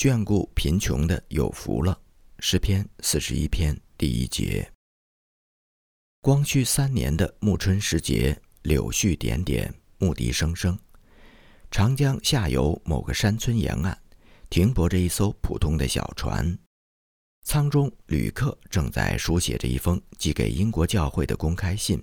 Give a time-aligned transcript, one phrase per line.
[0.00, 2.00] 眷顾贫穷的有福了。
[2.38, 4.66] 诗篇四十一篇第一节。
[6.22, 10.78] 光绪三年的暮春时节，柳絮点点，牧笛声声。
[11.70, 13.94] 长江下游某个山村沿岸，
[14.48, 16.58] 停泊着一艘普通的小船，
[17.44, 22.02] 舱中旅客正在书写着一封寄给英国教会的公开信。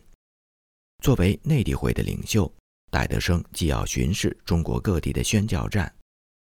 [1.02, 2.54] 作为内地会的领袖，
[2.92, 5.92] 戴德生既要巡视中国各地的宣教站。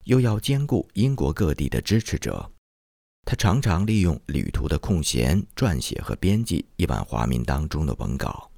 [0.04, 2.50] 又要兼顾英国各地的支持者，
[3.24, 8.50] 他常常利用旅途的空闲撰写和编辑亿万华民当中的文稿。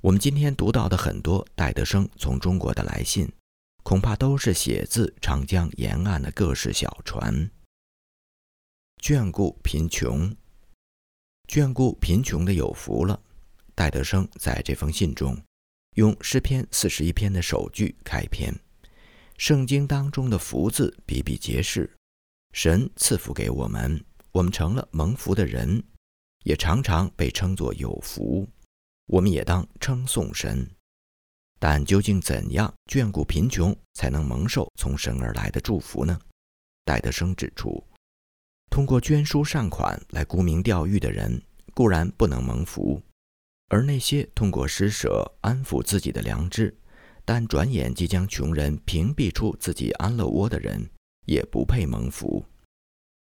[0.00, 3.28] 我们今天读到的很多戴德生从中国的来信，
[3.82, 7.50] 恐怕都是写自长江沿岸的各式小船。
[9.02, 10.34] 眷顾贫穷，
[11.48, 13.20] 眷顾贫穷的有福了。
[13.74, 15.36] 戴德生在这封信中，
[15.96, 18.54] 用诗篇四十一篇的首句开篇。
[19.36, 21.90] 圣经当中的福字比比皆是，
[22.52, 25.82] 神赐福给我们，我们成了蒙福的人，
[26.44, 28.48] 也常常被称作有福，
[29.06, 30.70] 我们也当称颂神。
[31.58, 36.18] 但究竟怎样眷顾贫穷，才能蒙受从神而来的祝福呢？
[36.84, 37.82] 戴德生指出，
[38.70, 41.42] 通过捐书善款来沽名钓誉的人
[41.74, 43.02] 固然不能蒙福，
[43.68, 46.76] 而那些通过施舍安抚自己的良知。
[47.24, 50.88] 但转眼即将穷人屏蔽出自己安乐窝的人，
[51.26, 52.44] 也不配蒙福。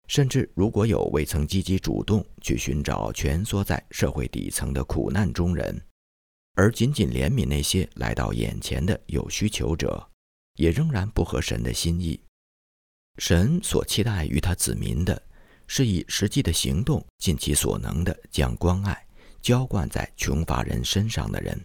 [0.08, 5.80] 甚至如果有未曾积极主动去寻找蜷缩在社会底层的苦难中人，
[6.56, 10.10] 而仅仅怜悯那些来到眼前的有需求者，
[10.56, 12.20] 也仍然不合神的心意。
[13.18, 15.22] 神所期待于他子民的，
[15.68, 19.06] 是以实际的行动尽其所能的将关爱
[19.42, 21.60] 浇灌在穷乏人身上的人。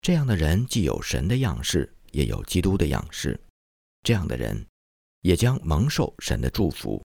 [0.00, 3.38] 这样的人既有神的样式，也有基督的样式。
[4.02, 4.66] 这样的人
[5.22, 7.02] 也将蒙受神的祝福。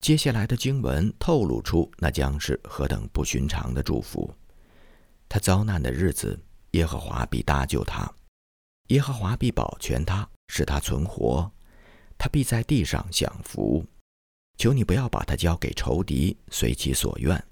[0.00, 4.32] 接下来的经文透露出那将是何等不寻常的祝福。
[5.28, 6.38] 他遭难的日子，
[6.72, 8.12] 耶和华必搭救他；
[8.88, 11.50] 耶和华必保全他，使他存活。
[12.18, 13.84] 他必在地上享福。
[14.58, 17.42] 求你不要把他交给仇敌，随其所愿。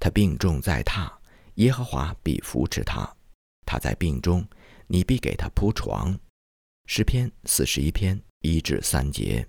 [0.00, 1.12] 他病重在榻，
[1.56, 3.14] 耶和华必扶持他。
[3.64, 4.46] 他在病中，
[4.86, 6.18] 你必给他铺床。
[6.86, 9.46] 诗篇四十一篇一至三节。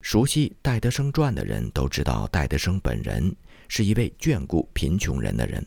[0.00, 3.34] 熟悉戴德生传的人都知道，戴德生本人
[3.68, 5.64] 是一位眷顾贫穷人的人。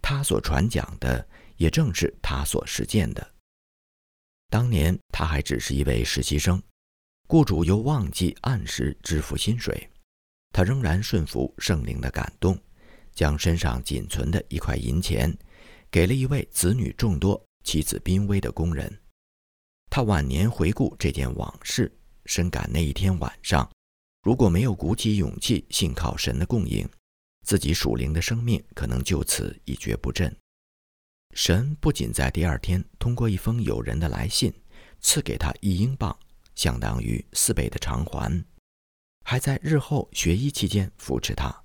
[0.00, 1.26] 他所传讲的
[1.56, 3.34] 也正是他所实践的。
[4.48, 6.62] 当年他还只是一位实习生，
[7.28, 9.90] 雇主又忘记按时支付薪水，
[10.52, 12.56] 他仍然顺服圣灵的感动，
[13.12, 15.36] 将身上仅存的一块银钱。
[15.90, 19.00] 给了一位子女众多、妻子濒危的工人。
[19.90, 21.92] 他晚年回顾这件往事，
[22.26, 23.68] 深感那一天晚上，
[24.22, 26.88] 如果没有鼓起勇气信靠神的供应，
[27.44, 30.34] 自己属灵的生命可能就此一蹶不振。
[31.34, 34.52] 神不仅在第二天通过一封友人的来信
[35.00, 36.16] 赐给他一英镑，
[36.54, 38.44] 相当于四倍的偿还，
[39.24, 41.64] 还在日后学医期间扶持他，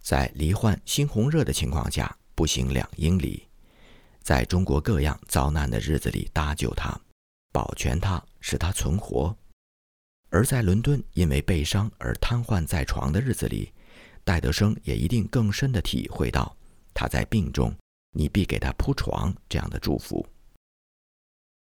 [0.00, 3.45] 在罹患猩红热的情况下步行两英里。
[4.26, 7.00] 在中国各样遭难的日子里搭救他，
[7.52, 9.32] 保全他，使他存活；
[10.30, 13.72] 而在伦敦因为被伤而瘫痪在床的日子里，
[14.24, 16.56] 戴德生也一定更深地体会到
[16.92, 17.72] 他在病中
[18.14, 20.26] 你必给他铺床这样的祝福。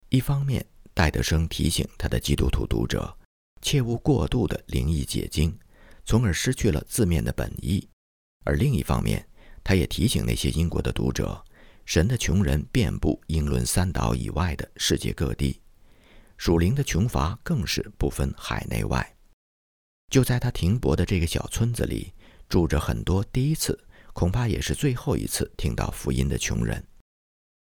[0.09, 3.17] 一方面，戴德生提醒他的基督徒读者，
[3.61, 5.57] 切勿过度的灵异解经，
[6.03, 7.87] 从而失去了字面的本意；
[8.43, 9.25] 而另一方面，
[9.63, 11.41] 他也提醒那些英国的读者。
[11.85, 15.59] 神的穷人遍布英伦三岛以外的世界各地，
[16.37, 19.15] 属灵的穷乏更是不分海内外。
[20.09, 22.13] 就在他停泊的这个小村子里，
[22.49, 23.77] 住着很多第一次，
[24.13, 26.85] 恐怕也是最后一次听到福音的穷人。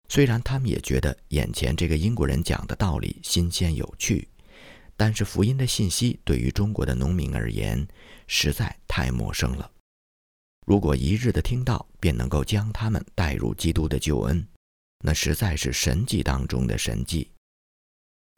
[0.10, 4.28] 虽然他们也觉得眼前这个英国人讲的道理新鲜有趣，
[4.98, 7.88] 但是福音的信息对于中国的农民而言
[8.28, 9.72] 实在太陌生了。
[10.72, 14.48] 如果一日的听到便能够将他们带入基督的救恩，
[15.04, 17.30] 那实在是神迹当中的神迹。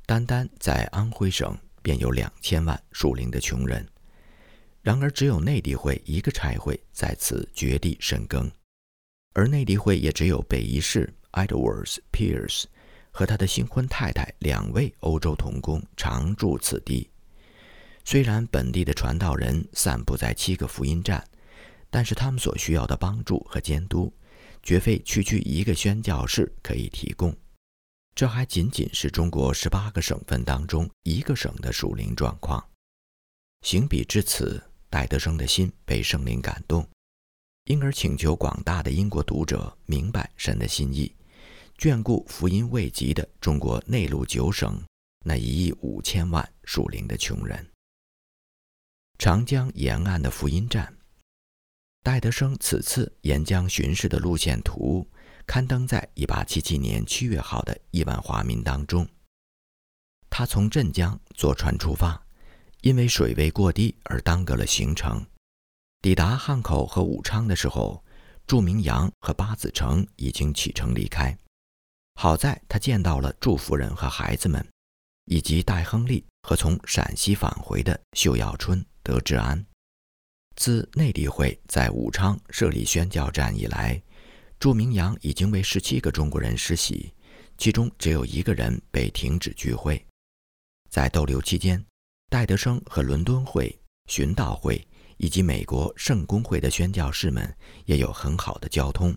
[0.07, 3.87] 单单在安徽省便有两千万属灵的穷人，
[4.81, 8.51] 然而只有内地会一个差会在此绝地深耕，
[9.33, 12.63] 而内地会也只有北一市 Edwards Pierce
[13.11, 17.11] 和他的新婚太太两位欧洲童工常驻此地。
[18.03, 21.23] 虽然本地的传道人散布在七个福音站。
[21.93, 24.11] 但是他们所需要的帮助和监督，
[24.63, 27.31] 绝非区区一个宣教士可以提供。
[28.15, 32.67] 这还仅仅是中国十八个省份当中一个省的属灵状况。
[33.61, 34.59] 行笔至此，
[34.89, 36.83] 戴德生的心被圣灵感动，
[37.65, 41.13] 因而请求广大的英国读者明白神的心意，
[41.77, 44.83] 眷顾福音未及的中国内陆九省
[45.23, 47.63] 那一亿五千万属灵的穷人。
[49.19, 50.91] 长江沿岸的福音站，
[52.03, 55.09] 戴德生此次沿江巡视的路线图
[55.47, 59.07] 刊登在1877年7月号的亿万华民当中。
[60.29, 62.21] 他从镇江坐船出发。
[62.81, 65.25] 因为水位过低而耽搁了行程，
[66.01, 68.03] 抵达汉口和武昌的时候，
[68.45, 71.37] 祝明阳和八子成已经启程离开。
[72.15, 74.67] 好在他见到了祝夫人和孩子们，
[75.27, 79.65] 以及戴亨利和从陕西返回的秀耀春、德志安。
[80.55, 84.01] 自内地会在武昌设立宣教站以来，
[84.59, 87.13] 祝明阳已经为十七个中国人施洗，
[87.57, 90.05] 其中只有一个人被停止聚会。
[90.89, 91.83] 在逗留期间。
[92.29, 99.15] 戴德生和伦敦会、寻道会以及美国圣公会的宣教士们也有很好的交通，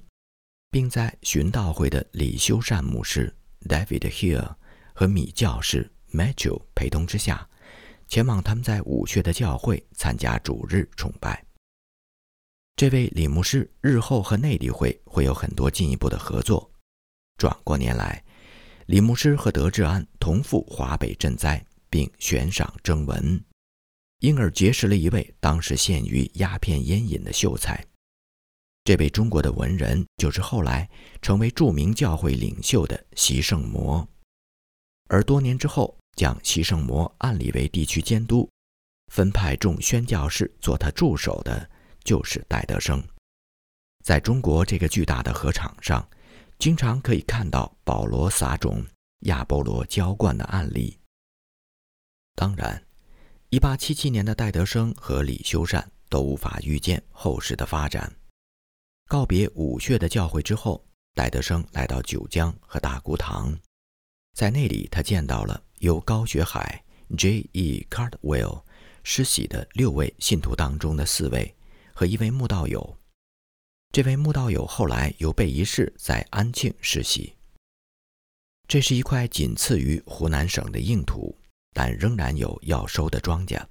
[0.70, 4.54] 并在寻道会的李修善牧师 David Hill
[4.92, 7.48] 和米教士 Matthew 陪同之下，
[8.08, 11.44] 前往他们在武穴的教会参加主日崇拜。
[12.76, 16.70] 这位李牧师日后和内地会会有很多进一步的合作。
[17.36, 18.24] 转过年来，
[18.86, 21.64] 李牧师和德志安同赴华北赈灾。
[21.88, 23.42] 并悬赏征文，
[24.18, 27.82] 因而结识了一位当时陷于鸦片烟瘾的秀才。
[28.84, 30.90] 这位中国的文人就是后来
[31.22, 34.06] 成为著名教会领袖的习圣魔，
[35.08, 38.50] 而多年之后将习圣魔按立为地区监督，
[39.12, 41.70] 分派众宣教士做他助手的，
[42.02, 43.02] 就是戴德生。
[44.02, 46.08] 在中国这个巨大的河场上，
[46.58, 48.84] 经常可以看到保罗撒种、
[49.20, 50.98] 亚波罗浇灌的案例。
[52.34, 52.82] 当然
[53.50, 58.10] ，1877年的戴德生和李修善都无法预见后世的发展。
[59.08, 60.84] 告别武穴的教会之后，
[61.14, 63.56] 戴德生来到九江和大沽塘，
[64.34, 66.84] 在那里他见到了由高学海、
[67.17, 67.87] J.E.
[67.90, 68.62] Cardwell
[69.02, 71.55] 施洗的六位信徒当中的四位
[71.94, 72.99] 和一位慕道友。
[73.93, 77.34] 这位慕道友后来由贝一士在安庆施洗。
[78.69, 81.37] 这是一块仅次于湖南省的硬土。
[81.78, 83.62] 但仍然有要收的庄稼。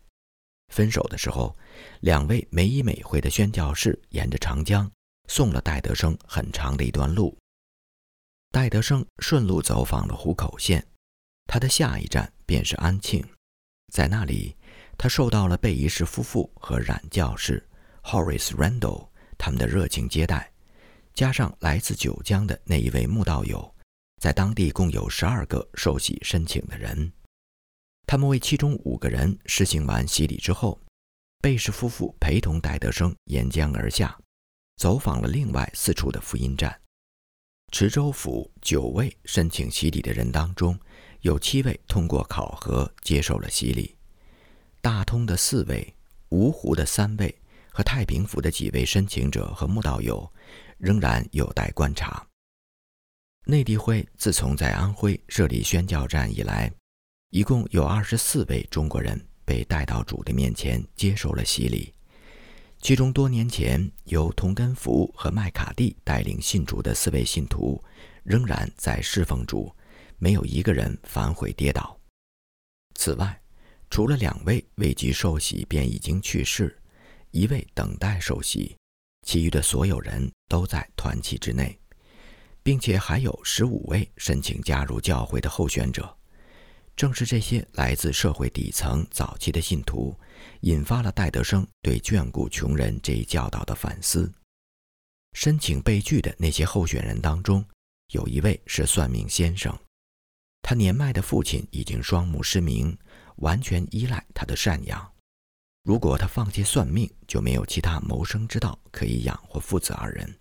[0.72, 1.58] 分手的时候，
[2.02, 4.92] 两位没衣没灰的宣教士沿着长江
[5.28, 7.36] 送了戴德生很长的一段路。
[8.52, 10.86] 戴德生顺路走访了湖口县，
[11.46, 13.24] 他的下一站便是安庆。
[13.94, 14.56] 在那里，
[14.98, 17.66] 他受到了贝一士夫妇和冉教士
[18.04, 19.08] Horace Randall
[19.38, 20.52] 他们的热情接待，
[21.14, 23.74] 加上来自九江的那一位慕道友，
[24.22, 27.12] 在当地共有十二个受洗申请的人。
[28.08, 30.80] 他们为其中五个人施行完洗礼之后，
[31.42, 34.18] 贝氏夫妇陪同戴德生沿江而下，
[34.78, 36.82] 走访了另外四处的福音站。
[37.72, 40.78] 池州府九位申请洗礼的人当中，
[41.26, 43.96] 有七位通过考核接受了洗礼；
[44.80, 45.92] 大通的四位、
[46.30, 47.36] 芜湖的三位
[47.72, 50.32] 和太平府的几位申请者和慕道友，
[50.78, 52.24] 仍然有待观察。
[53.46, 56.72] 内地会自从在安徽设立宣教站以来。
[57.32, 61.92] 一共有二十四位中国人被带到主的面前接受了洗礼，
[62.80, 67.84] 其中多年前由童根福和麦卡蒂带领信主的四位信徒
[68.24, 69.76] 仍然在侍奉主，
[70.18, 72.00] 没有一个人反悔跌倒。
[72.96, 73.42] 此外，
[73.90, 76.78] 除了两位未及受洗便已经去世，
[77.32, 78.76] 一位等待受洗，
[79.26, 81.78] 其余的所有人都在团契之内，
[82.64, 86.18] 并且还有十五位申请加入教会的候选者。
[86.96, 90.18] 正是这些来自社会底层早期的信徒，
[90.62, 94.32] 引发了戴德生对眷顾穷人这一教导的反思。
[95.34, 97.66] 申请被拒的那些候选人当中，
[98.14, 99.78] 有一位是算命先生，
[100.68, 102.98] 他年迈的父亲已经双目失明，
[103.36, 105.14] 完全依赖他的赡养。
[105.84, 110.40] 如果他放弃算命，就没有其他谋生之道可以养活父子二人。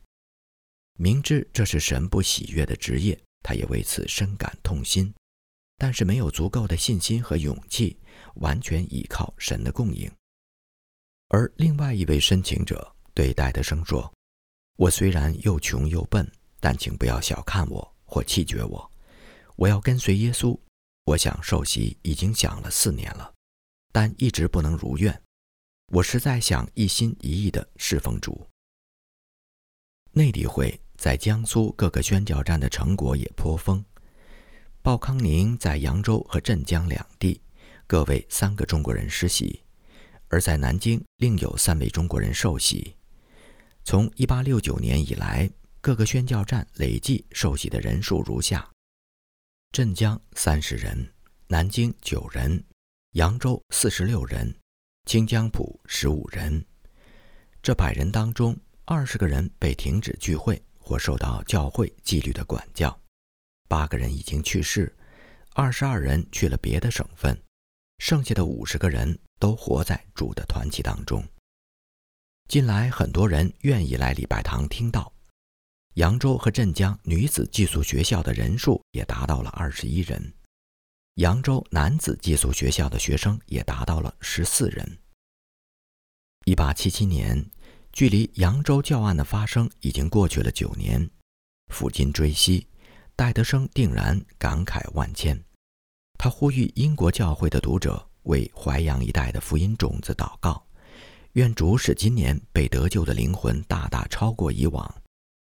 [0.94, 5.12] 明知这是神不喜悦的职业，他也为此深感痛心。
[5.76, 7.98] 但是没有足够的信心和勇气，
[8.36, 10.10] 完全依靠神的供应。
[11.28, 14.10] 而另外一位申请者对戴德生说
[14.78, 16.26] ：“我虽然又穷又笨，
[16.60, 18.90] 但请不要小看我或弃绝我。
[19.56, 20.58] 我要跟随耶稣。
[21.06, 23.32] 我想受洗已经想了四年了，
[23.92, 25.22] 但一直不能如愿。
[25.92, 28.46] 我实在想一心一意地侍奉主。”
[30.12, 33.84] 内地会在江苏各个宣教站的成果也颇丰。
[34.80, 37.40] 鲍康宁在扬州和镇江两地
[37.86, 39.62] 各为三个中国人施洗，
[40.28, 42.94] 而在南京另有三位中国人受洗。
[43.84, 48.70] 从1869年以来，各个宣教站累计受洗的人数如下：
[49.74, 51.12] 镇江三十人，
[51.48, 52.64] 南京九人，
[53.14, 54.54] 扬州四十六人，
[55.04, 56.64] 清江浦十五人。
[57.60, 62.96] 这百人当中，二十个人被停止聚会或受到教会纪律的管教，
[63.66, 64.94] 八个人已经去世，
[65.54, 67.36] 二十二人去了别的省份。
[67.98, 71.20] 剩下的五十个人都活在主的团契当中。
[72.48, 75.13] 近来很多人愿意来礼拜堂听到。
[75.94, 80.34] 扬州和镇江女子寄宿学校的人数也达到了二十一人，
[81.14, 84.98] 扬州男子寄宿学校的学生也达到了十四人。
[86.46, 87.48] 一八七七年，
[87.92, 91.08] 距离扬州教案的发生已经过去了九年。
[91.72, 92.66] 抚今追昔，
[93.14, 95.40] 戴德生定然感慨万千。
[96.18, 100.66] 他呼吁英国教会的读者为淮阳一带的福音种子祷告，
[101.34, 105.02] 愿主使今年被得救的灵魂大大超过以往，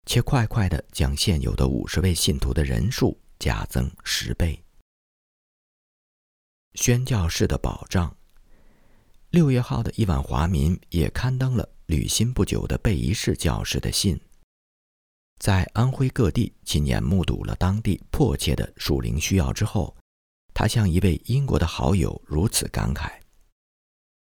[0.05, 4.63] 且快快地将现有的五十位信徒的人数加增十倍。
[6.73, 8.15] 宣教士的保障。
[9.31, 14.19] 六月号的亿万华民也刊登了履新不久的贝仪士教士的信，
[15.39, 19.95] 在安徽各地亲眼目睹了当地迫切的属灵需要之后。
[20.53, 23.11] 他向一位英国的好友如此感慨：“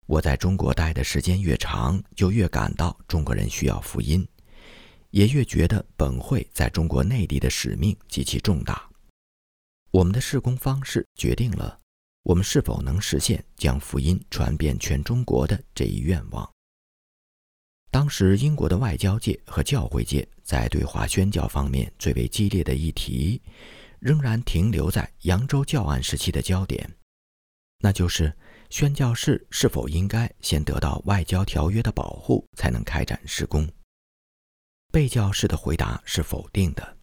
[0.04, 4.28] 我在中国待的时间越长，就越感到中国人需要福音，
[5.10, 8.88] 也越觉得本会在中国内地的使命极其重大。
[9.90, 11.80] 我们的事工方式决定了
[12.22, 16.48] 我们是否能实现将福音传遍全中国的这一愿望。”
[17.90, 23.40] 当时，英国的外交界和教会界在对华宣教方面最为激烈的议题。
[24.00, 26.88] 仍然停留在扬州教案时期的焦点，
[27.80, 28.32] 那就是
[28.70, 33.68] 宣教士是否应该先得到外交条约的保护，才能开展施工。
[34.98, 36.96] 被教士的回答是否定的。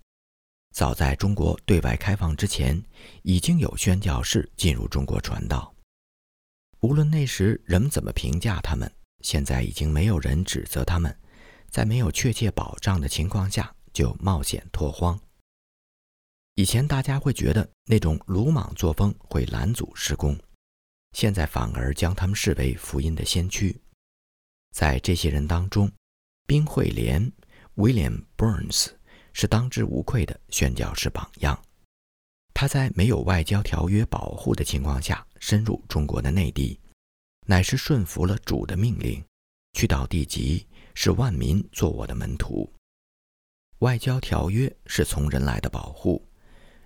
[0.73, 2.83] 早在中国对外开放之前，
[3.23, 5.73] 已经有宣教士进入中国传道。
[6.81, 11.17] 无论那时人们怎么评价他们，现在已经没有人指责他们，
[11.69, 15.17] 在没有确切保障的情况下就冒险拓荒。
[16.55, 20.37] 以前大家会觉得那种鲁莽作风会拦阻施工，
[21.13, 23.79] 现在反而将他们视为福音的先驱。
[24.73, 25.89] 在这些人当中，
[26.45, 27.31] 宾惠莲
[27.75, 28.88] （William Burns）
[29.34, 31.62] 是当之无愧的宣教士榜样。
[32.53, 36.79] 他在没有外交条约保护的情况下深入中国的内地，
[37.46, 39.24] 乃是顺服了主的命令，
[39.74, 42.72] 去到地极，使万民做我的门徒。
[43.79, 46.25] 外交条约是从人来的保护。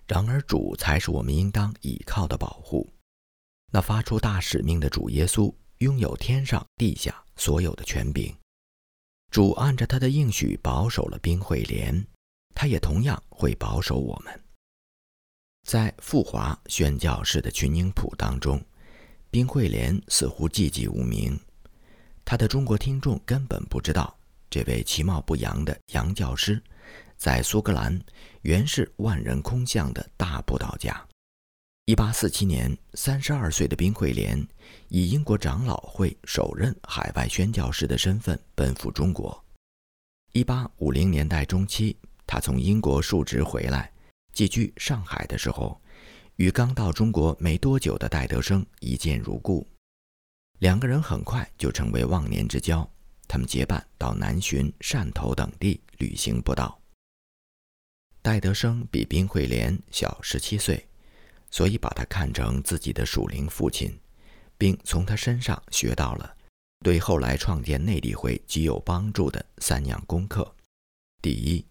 [0.08, 2.92] 然而，主才是我们应当倚靠的保护。
[3.72, 8.36] 那发出大使命的主耶稣，拥有天上地下所有的权柄。
[9.32, 12.06] 主按着他的应许保守了冰惠莲，
[12.56, 14.44] 他也同样会保守我们。
[15.68, 18.60] 在富华宣教士的群英谱当中，
[19.30, 21.40] 冰惠莲似乎寂寂无名。
[22.26, 24.18] 他的中国听众根本不知道，
[24.50, 26.62] 这位其貌不扬的洋教师。
[27.18, 28.00] 在苏格兰，
[28.42, 31.06] 原是万人空巷的大布道家。
[31.90, 34.48] 一八四七年，三十二岁的宾惠莲
[34.90, 39.44] 以英国长老会首任海外宣教师的身份奔赴中国。
[40.34, 43.92] 一八五零年代中期，他从英国述职回来，
[44.34, 45.82] 寄居上海的时候，
[46.36, 49.66] 与刚到中国没多久的戴德生一见如故，
[50.60, 52.88] 两个人很快就成为忘年之交。
[53.28, 56.80] 他们结伴到南浔、汕头等地旅行布道。
[58.22, 60.88] 戴德生比宾惠莲小十七岁，
[61.52, 64.00] 所以把他看成自己的属灵父亲，
[64.58, 66.36] 并从他身上学到了
[66.84, 70.56] 对后来创建内地会极有帮助的三样功课：
[71.22, 71.66] 第一，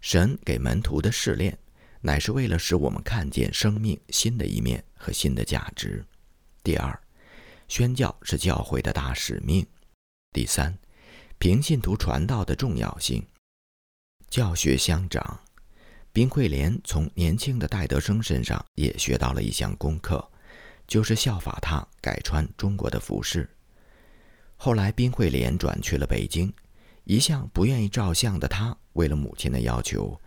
[0.00, 1.58] 神给门徒的试炼，
[2.00, 6.04] 乃是为了使我们看见生命新的一面和新的价值；
[6.62, 7.00] 第二，
[7.68, 9.64] 宣教是教会的大使命；
[10.32, 10.76] 第三，
[11.38, 13.26] 平信徒传道的重要性，
[14.28, 15.40] 教学相长。
[16.16, 20.26] 宾慧莲从年轻的戴德生身上也学到了一项功课，
[20.86, 23.46] 就是效法他改穿中国的服饰。
[24.56, 26.50] 后来，宾慧莲转去了北京，
[27.04, 30.18] 一向不愿意照相的他，为了母亲的要求，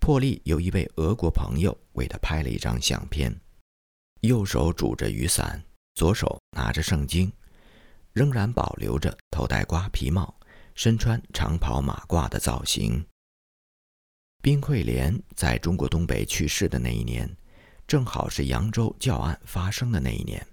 [0.00, 3.32] 破例有一位俄国朋友为他拍了一张相片，
[4.22, 5.62] 右手拄着雨伞，
[5.94, 7.32] 左手拿着圣经，
[8.12, 10.34] 仍然保留着头戴瓜皮帽、
[10.74, 13.06] 身穿长袍马褂的造型。
[14.42, 17.28] 宾惠莲在中国东北去世的那一年，
[17.86, 20.46] 正好是扬州教案发生的那一年。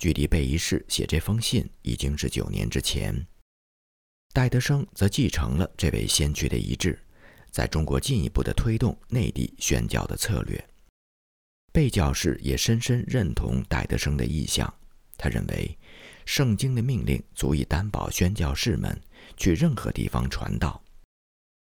[0.00, 3.26] 距离贝一世写这封信已经是九年之前。
[4.34, 6.98] 戴德生则继承了这位先驱的遗志，
[7.50, 10.62] 在中国进一步的推动内地宣教的策略。
[11.72, 14.72] 贝教士也深深认同戴德生的意向，
[15.16, 15.78] 他认为，
[16.26, 19.00] 圣经的命令足以担保宣教士们
[19.36, 20.83] 去任何地方传道。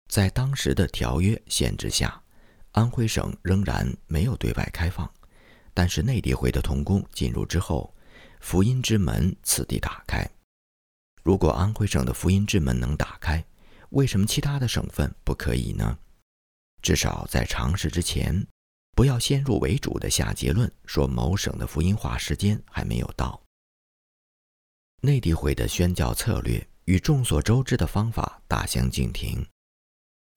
[0.09, 2.19] 在当时的条约限制下，
[2.71, 5.09] 安徽省仍然没有对外开放，
[5.71, 7.95] 但是内地会的童工进入之后，
[8.41, 10.27] 福音之门此地打开。
[11.21, 13.45] 如果安徽省的福音之门能打开，
[13.91, 15.99] 为什么其他的省份不可以呢？
[16.81, 18.47] 至少在尝试之前，
[18.95, 23.39] 不要先入为主的下结论，说某省的福音化时间还没有到。
[25.01, 29.45] 内地会的宣教策略与众所周知的方法大相径庭。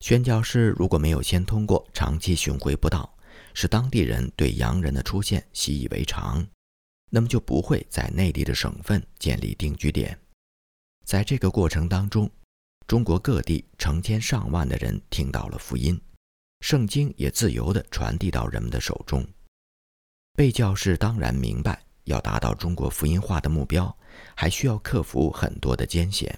[0.03, 3.09] 宣教士如果没有先通过长期巡回布道，
[3.53, 6.45] 使当地人对洋人的出现习以为常，
[7.09, 10.19] 那么就不会在内地的省份建立定居点。
[11.05, 12.29] 在这个过程当中，
[12.85, 15.97] 中国各地成千上万的人听到了福音，
[16.59, 19.25] 圣经也自由地传递到人们的手中。
[20.33, 23.97] 被教士当然明白，要达到中国福音化的目标，
[24.35, 26.37] 还需要克服很多的艰险。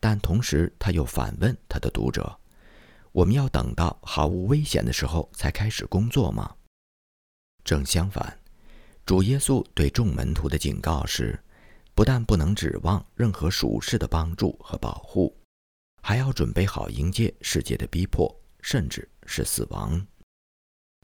[0.00, 2.36] 但同时，他又反问他的读者
[3.14, 6.54] ：“我们要等到毫无危险的时候才开始工作吗？”
[7.64, 8.38] 正相反，
[9.06, 11.40] 主耶稣对众门徒的警告是。
[11.96, 15.32] 不但不能指望任何属世的帮助和保护，
[16.02, 18.28] 还要准备好迎接世界的逼迫，
[18.60, 20.04] 甚至是死亡。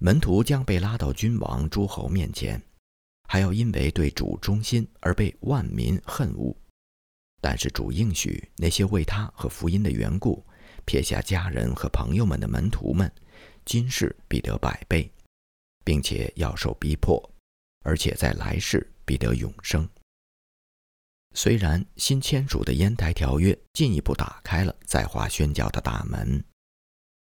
[0.00, 2.60] 门徒将被拉到君王、诸侯面前，
[3.28, 6.52] 还要因为对主忠心而被万民恨恶。
[7.40, 10.44] 但是主应许那些为他和福音的缘故
[10.90, 13.08] 撇下家人和朋友们的门徒们，
[13.64, 15.08] 今世必得百倍，
[15.84, 17.32] 并且要受逼迫，
[17.84, 19.88] 而且在来世必得永生。
[21.32, 26.44] 虽然新签署的烟台条约进一步打开了在华宣教的大门，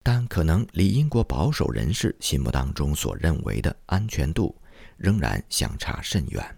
[0.04, 4.60] 但可能离英国保守人士心目当中所认为的安全度
[4.98, 6.58] 仍然相差甚远。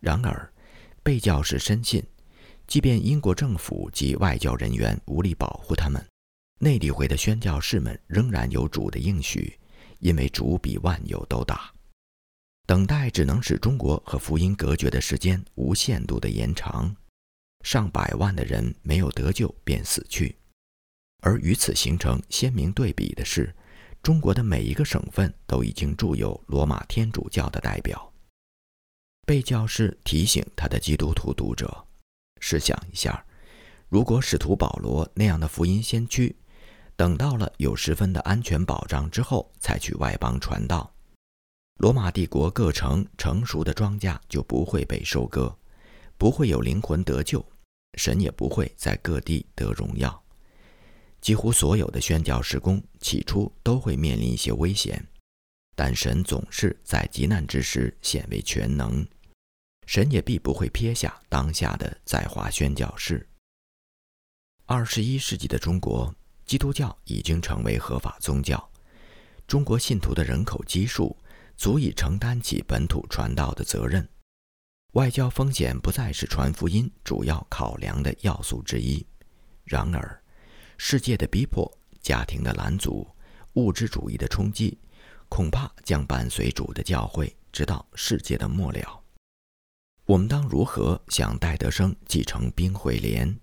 [0.00, 0.52] 然而，
[1.04, 2.04] 被教士深信，
[2.66, 6.04] 即便英国政府及外交人员无力保护他们，
[6.58, 9.58] 内地会的宣教士们仍然有主的应许，
[9.98, 11.70] 因为主比万有都大。
[12.66, 16.94] 等待只能使中国和福音隔绝的时间无限度的延长，
[17.62, 20.34] 上百万的人没有得救便死去，
[21.20, 23.54] 而与此形成鲜明对比的是，
[24.02, 28.12] 中国的每一个省份都已经驻有罗马天主教的代表。
[29.26, 31.86] 贝教士提醒他的基督徒读者：
[32.40, 33.24] 试想一下，
[33.88, 36.34] 如果使徒保罗那样的福音先驱，
[36.96, 40.92] 等到了有十分的安全保障之后才去外邦传道。
[41.78, 45.54] 罗马帝国各城成熟的庄稼就不会被收割，
[46.16, 47.44] 不会有灵魂得救，
[47.98, 50.24] 神也不会在各地得荣耀。
[51.20, 55.06] 几乎所有的宣教士工起初都会面临一些危险，
[55.74, 59.06] 但神总是在极难之时显为全能，
[59.86, 63.28] 神也必不会撇下当下的在华宣教士。
[64.64, 66.14] 二十一世纪的中国，
[66.46, 68.70] 基督教已经成为合法宗教，
[69.46, 71.14] 中国信徒的人口基数。
[71.58, 74.06] 足以承担起本土传道的责任，
[74.92, 79.02] 外交风险不再是传福音主要考量的要素之一。
[79.64, 80.22] 然而，
[80.76, 81.66] 世界的逼迫、
[82.02, 83.08] 家庭的拦阻、
[83.54, 84.78] 物质主义的冲击，
[85.30, 89.02] 恐怕将伴随主的教会直到世界的末了。
[90.04, 93.34] 我们当如何向戴德生继承兵会连，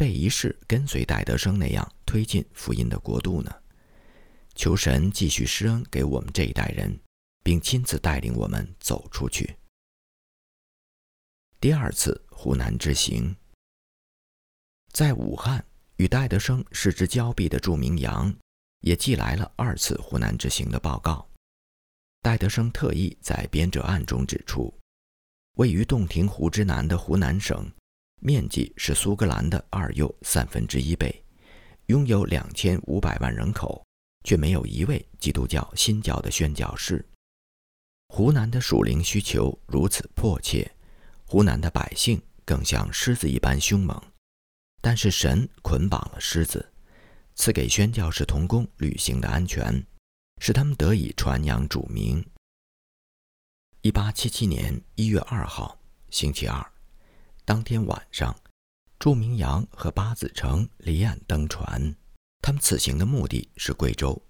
[0.00, 3.54] 被一世跟随戴德生那样推进福音的国度呢？
[4.54, 6.98] 求神继续施恩给我们这一代人。
[7.42, 9.56] 并亲自带领我们走出去。
[11.58, 13.34] 第二次湖南之行，
[14.92, 15.64] 在武汉
[15.96, 18.30] 与戴德生失之交臂的祝明阳，
[18.80, 21.26] 也寄来了二次湖南之行的报告。
[22.20, 24.72] 戴德生特意在编者案中指出，
[25.56, 27.70] 位于洞庭湖之南的湖南省，
[28.20, 31.24] 面积是苏格兰的二又三分之一倍，
[31.86, 33.84] 拥有两千五百万人口，
[34.24, 37.04] 却没有一位基督教新教的宣教士。
[38.08, 40.70] 湖南的属灵需求如此迫切，
[41.26, 44.00] 湖南的百姓更像狮子一般凶猛，
[44.80, 46.72] 但是神捆绑了狮子，
[47.34, 49.86] 赐给宣教士童工旅行的安全，
[50.40, 52.24] 使他们得以传扬主名。
[53.82, 55.80] 一八七七年一月二号，
[56.10, 56.69] 星期二，
[57.50, 58.32] 当天晚上，
[59.00, 61.92] 祝明阳和巴子成离岸登船，
[62.40, 64.22] 他们此行的目的是贵州，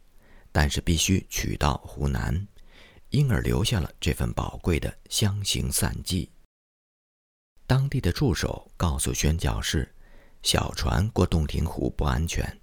[0.50, 2.48] 但是必须取到湖南。
[3.10, 6.30] 因而留下了这份宝贵的相形散记。
[7.66, 9.94] 当地的助手告诉宣教士，
[10.42, 12.58] 小船过洞庭湖不安全，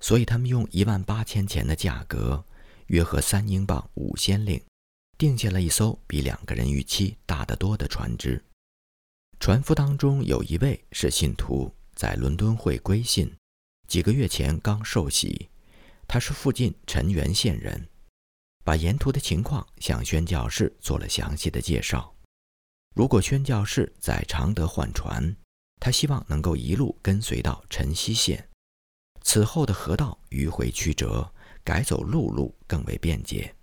[0.00, 2.44] 所以他们用一万八千钱的价格，
[2.88, 4.62] 约合三英镑五先令，
[5.16, 8.44] 订下了一艘比两个人预期大得多的船只。
[9.40, 13.32] 船夫当中有一位是信徒，在伦敦会归信，
[13.86, 15.48] 几个月前刚受洗。
[16.08, 17.88] 他是附近陈元县人，
[18.64, 22.12] 把沿途的情况向宣教士做了详细的介绍。
[22.96, 25.34] 如果宣教士在常德换船，
[25.80, 28.48] 他希望能够一路跟随到陈溪县，
[29.22, 33.54] 此后的河道迂回曲折，改走陆路更为便捷。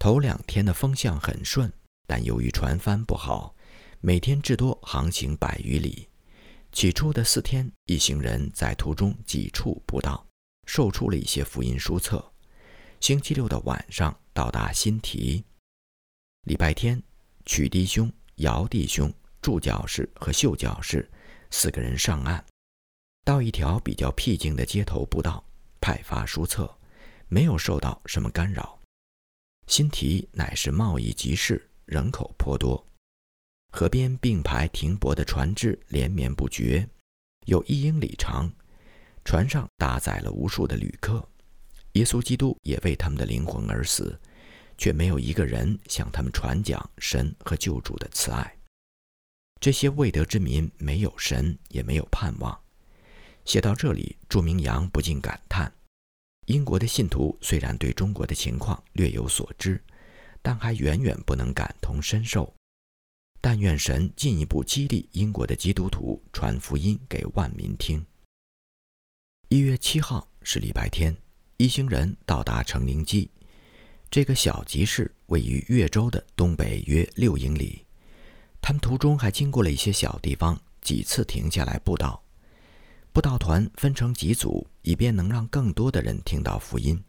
[0.00, 1.72] 头两天的风向很顺，
[2.06, 3.54] 但由于船帆不好，
[4.00, 6.08] 每天至多航行百余里。
[6.70, 10.24] 起初的四天，一行人在途中几处不到。
[10.66, 12.22] 售出了一些福音书册。
[13.00, 15.42] 星期六的晚上到达新提。
[16.42, 17.02] 礼拜天，
[17.46, 21.10] 曲弟兄、姚弟兄、祝教士和秀教士
[21.50, 22.44] 四个人上岸，
[23.24, 25.42] 到一条比较僻静的街头步道
[25.80, 26.72] 派发书册，
[27.28, 28.78] 没有受到什么干扰。
[29.66, 32.86] 新提乃是贸易集市，人口颇多，
[33.70, 36.88] 河边并排停泊的船只连绵不绝，
[37.46, 38.50] 有一英里长。
[39.24, 41.28] 船上搭载了无数的旅客，
[41.92, 44.18] 耶稣基督也为他们的灵魂而死，
[44.78, 48.56] 却没有一个人向他们传讲神和救主的慈爱。
[49.60, 52.58] 这些未得之民没有神，也没有盼望。
[53.44, 55.70] 写到这里，祝明阳不禁感叹：
[56.46, 59.78] 英国的信徒虽然对中国的情况略有所知，
[60.40, 62.54] 但还远远不能感同身受。
[63.50, 68.04] 但愿神进一步激励英国的基督徒传福音给万民听。
[69.48, 71.16] 一月七号是礼拜天，
[71.56, 73.30] 一行人到达成宁基。
[74.10, 77.86] 这个小集市位于越州的东北约六英里。
[78.60, 82.22] 他们途中还经过了一些小地方，几次停下来布道。
[83.14, 87.02] 布道团分成几组，以便能让更多的人听到福音。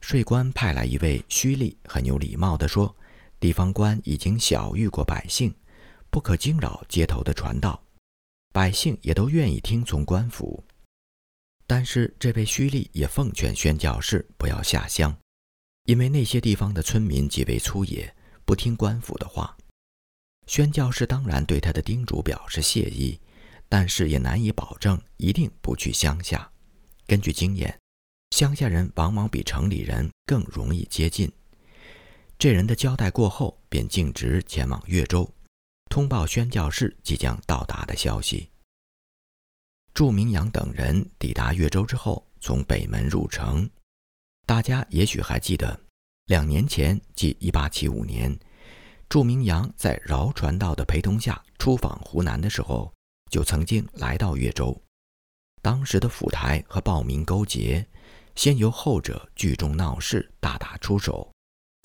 [0.00, 2.96] 税官派来一位虚吏，很有礼貌地说
[3.40, 5.52] ：“地方官已经晓谕过百姓，
[6.10, 7.82] 不可惊扰街头的传道。
[8.52, 10.62] 百姓也都愿意听从官府。”
[11.66, 15.16] 但是这位虚吏也奉劝宣教士不要下乡，
[15.84, 18.12] 因为那些地方的村民极为粗野，
[18.44, 19.56] 不听官府的话。
[20.48, 23.20] 宣教士当然对他的叮嘱表示谢意，
[23.68, 26.50] 但是也难以保证一定不去乡下。
[27.06, 27.78] 根据经验，
[28.32, 31.30] 乡下人往往比城里人更容易接近。
[32.40, 35.30] 这人的交代过后，便径直前往越州，
[35.90, 38.48] 通报宣教士即将到达的消息。
[39.92, 43.68] 祝明阳等人抵达越州之后，从北门入城。
[44.46, 45.78] 大家也许还记得，
[46.28, 48.38] 两年前，即1875年，
[49.10, 52.90] 祝明阳在饶传道的陪同下出访湖南的时候，
[53.30, 54.74] 就曾经来到越州。
[55.60, 57.86] 当时的府台和暴民勾结，
[58.34, 61.30] 先由后者聚众闹事，大打出手，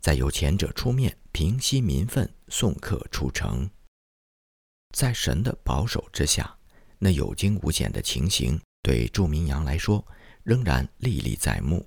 [0.06, 3.68] 再由前者出面平息民愤，送客出城。
[4.96, 6.56] 在神的保守之下。
[7.00, 10.06] 那有惊无险的情形，对祝明阳来说
[10.44, 11.84] 仍然历历在目。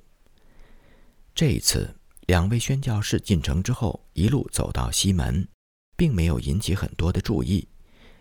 [1.32, 1.94] 这一次，
[2.26, 5.46] 两位宣教士进城之后，一路走到西门，
[5.96, 7.68] 并没有引起很多的注意，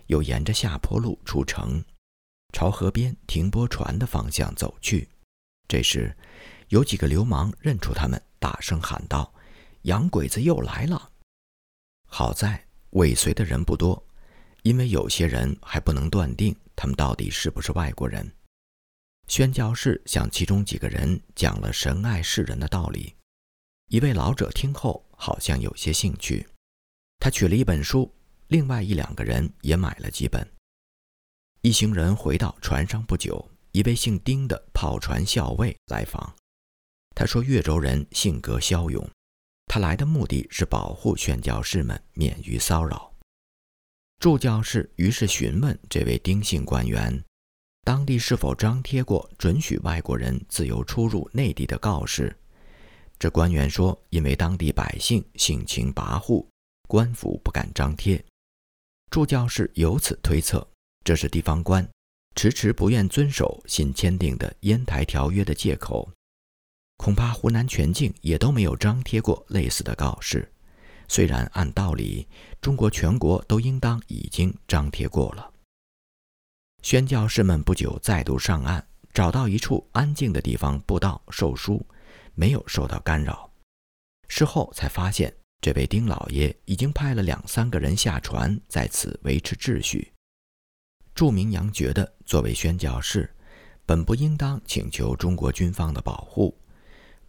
[0.06, 1.84] 又沿着下坡路出城，
[2.54, 5.10] 朝河边停泊船的方向走去。
[5.68, 6.16] 这时，
[6.68, 9.34] 有几个流氓认出他们，大声喊道
[9.88, 11.12] ：“洋鬼子又来了！”
[12.06, 14.06] 好在尾随的人不多，
[14.64, 16.56] 因为有些人还不能断定。
[16.76, 18.32] 他们到底是不是外国人？
[19.28, 23.16] 宣教士向其中几个人讲了神爱世人的道理。
[23.88, 26.48] 一位老者听后好像有些兴趣，
[27.20, 28.14] 他取了一本书，
[28.48, 30.46] 另外一两个人也买了几本。
[31.62, 36.36] 一行人回到船上不久，一位姓丁的炮船校尉来访。
[37.16, 39.10] 他说：“越州人性格骁勇，
[39.80, 43.12] 来的目的是保护宣教士们免于骚扰。”
[44.20, 47.24] 祝教士于是询问这位丁姓官员，
[47.84, 52.36] 当地是否张贴过准许外国人自由出入内地的告示。
[53.20, 56.46] 这官员说：“因为当地百姓性情跋扈，
[56.88, 58.24] 官府不敢张贴。”
[59.10, 60.68] 祝教士由此推测，
[61.04, 61.88] 这是地方官
[62.36, 66.12] 迟迟不愿遵守新签订的烟台条约的借口。
[66.98, 70.52] 恐怕湖南全境也都没有张贴过类似的告示。
[71.08, 72.28] 虽然按道理，
[72.60, 75.54] 中国全国都应当已经张贴过了。
[76.82, 81.86] 宣教士们不久再度上岸，找到一处安静的地方布道授书，
[82.36, 83.50] 没有受到干扰。
[84.28, 90.12] 事后才发现，这位丁老爷已经派了两三个人下船，在此维持秩序。
[91.16, 93.34] 祝明阳觉得，作为宣教士，
[93.86, 96.58] 本不应当请求中国军方的保护。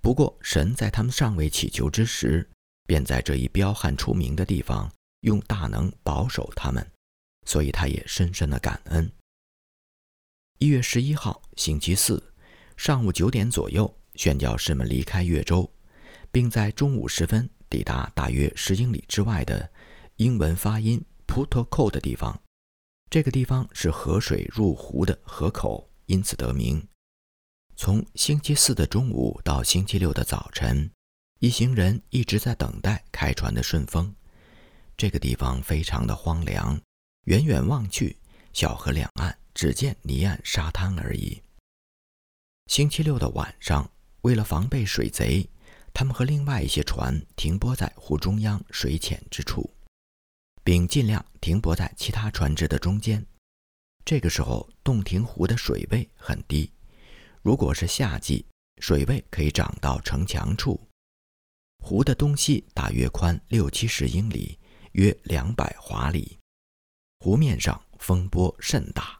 [0.00, 2.48] 不过，神在他们尚未祈求之时，
[2.86, 6.86] 便在这一彪悍出名的地方用大能保守他们，
[7.46, 9.10] 所以他也深深的感恩。
[10.58, 12.32] 一月十一号，星期四，
[12.76, 15.70] 上午九点左右，宣教士们离开越州，
[16.32, 19.70] 并在中午时分抵达大约十英里之外的
[20.16, 22.40] 英文发音 “Puto 的地方。
[23.10, 26.86] 这个地方是河水入湖的河口，因此得名。
[27.80, 30.90] 从星期四的中午到星期六的早晨，
[31.38, 34.12] 一行人一直在等待开船的顺风。
[34.96, 36.78] 这个地方非常的荒凉，
[37.26, 38.16] 远远望去，
[38.52, 41.40] 小河两岸只见泥岸沙滩而已。
[42.66, 43.88] 星期六的晚上，
[44.22, 45.48] 为了防备水贼，
[45.94, 49.72] 他们和另外一些船停泊在湖中央水浅之处。
[50.64, 53.24] 并尽量停泊在其他船只的中间。
[54.04, 56.70] 这个时候，洞庭湖的水位很低。
[57.48, 58.44] 如果是夏季，
[58.78, 60.78] 水位可以涨到城墙处。
[61.82, 64.58] 湖的东西大约宽六七十英里，
[64.92, 66.38] 约两百华里。
[67.20, 69.18] 湖面上风波甚大，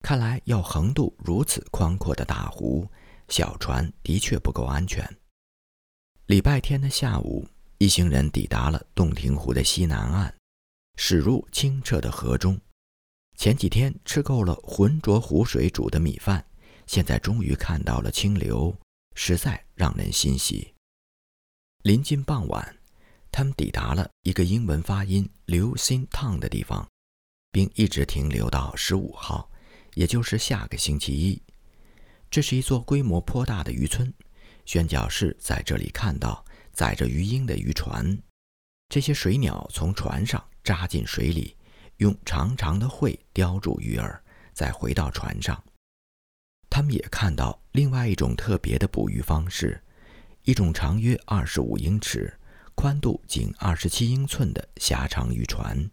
[0.00, 2.90] 看来要横渡如此宽阔的大湖，
[3.28, 5.06] 小船的确不够安全。
[6.24, 10.34] 礼拜天的下午，一行人抵达了洞庭湖的西南岸。
[10.96, 12.58] 驶入清澈的河中，
[13.36, 16.42] 前几天吃够了浑浊湖水煮的米饭，
[16.88, 18.74] 现在终于看到了清流，
[19.14, 20.74] 实在让人欣喜。
[21.82, 22.76] 临近傍晚，
[23.30, 26.88] 他们抵达了一个英文发音“流心烫”的地方，
[27.52, 29.50] 并一直停留到十五号，
[29.94, 31.40] 也就是下个星期一。
[32.30, 34.12] 这是一座规模颇大的渔村，
[34.64, 38.18] 宣教士在这里看到载着鱼鹰的渔船，
[38.88, 40.42] 这些水鸟从船上。
[40.64, 41.56] 扎进水里，
[41.96, 44.22] 用长长的喙叼住鱼儿，
[44.52, 45.64] 再回到船上。
[46.78, 49.82] 他们也看到另外一种特别的捕鱼方式：
[50.44, 52.32] 一种长约二十五英尺、
[52.76, 55.90] 宽度仅二十七英寸的狭长渔船，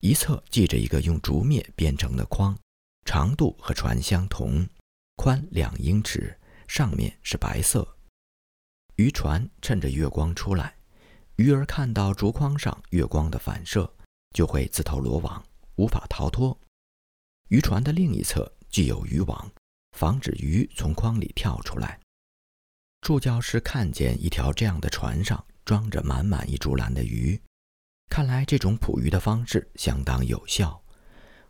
[0.00, 2.56] 一侧系着一个用竹篾编成的筐，
[3.04, 4.66] 长度和船相同，
[5.16, 6.34] 宽两英尺，
[6.66, 7.86] 上面是白色。
[8.96, 10.74] 渔船趁着月光出来。
[11.36, 13.92] 鱼儿看到竹筐上月光的反射，
[14.34, 15.44] 就会自投罗网，
[15.76, 16.58] 无法逃脱。
[17.48, 19.52] 渔船的另一侧具有渔网，
[19.92, 21.98] 防止鱼从筐里跳出来。
[23.00, 27.40] 助教师看见一条这样的船上装着满满一竹篮的鱼，
[28.08, 30.82] 看来这种捕鱼的方式相当有效。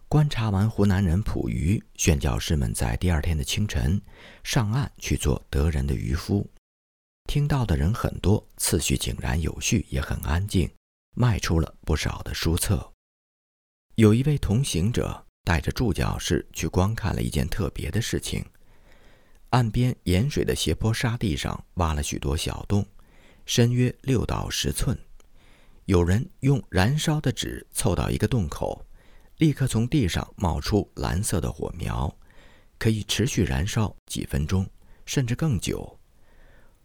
[0.07, 4.00] 观察完湖南人捕鱼，宣教师们在第二天的清晨
[4.42, 6.48] 上岸去做德人的渔夫。
[7.29, 10.68] 听到的人很多，次序井然有序，也很安静，
[11.14, 12.92] 卖出了不少的书册。
[13.94, 18.44] 有一位同行者带着助教士去观看了一件特别的事情：
[19.48, 22.86] 岸边盐水的斜坡沙地上挖了许多小洞，
[23.46, 24.96] 深约六到十寸。
[25.86, 28.86] 有人用燃烧的纸凑到一个洞口，
[29.38, 32.16] 立刻从地上冒出蓝色的火苗，
[32.78, 34.64] 可以持续燃烧几分钟，
[35.04, 35.98] 甚至更久。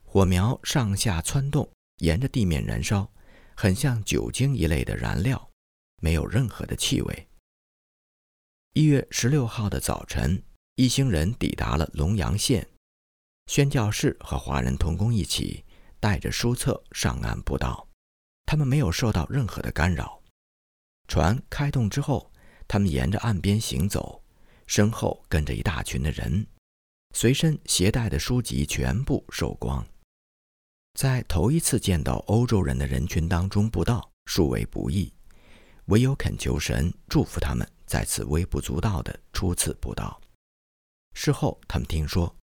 [0.04, 3.08] 火苗上下窜动，沿着地面燃烧，
[3.54, 5.52] 很像酒精一类的燃料，
[6.02, 7.28] 没有任何的气味。
[8.78, 10.44] 一月十六号的早晨，
[10.76, 12.68] 一行人抵达了龙阳县，
[13.48, 15.64] 宣教士和华人同工一起
[15.98, 17.88] 带着书册上岸布道，
[18.46, 20.22] 他们没有受到任何的干扰。
[21.08, 22.30] 船开动之后，
[22.68, 24.22] 他们沿着岸边行走，
[24.68, 26.46] 身后跟着一大群的人，
[27.16, 29.88] 随身携带的书籍全部售光。
[31.00, 35.14] 在头一次见到欧洲人的人群当中布道，殊为不易，
[35.86, 40.20] 唯有恳求神祝福他们在此微不足道的初次布道。
[41.14, 42.36] 事后，他们听说，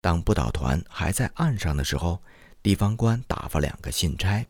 [0.00, 2.22] 当布道团还在岸上的时候，
[2.62, 4.46] 地方官打发两个信差，